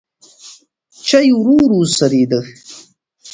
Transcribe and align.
چای 1.07 1.29
ورو 1.37 1.55
ورو 1.63 1.81
سړېده. 1.97 2.39